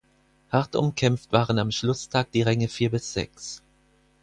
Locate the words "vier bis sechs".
2.69-3.61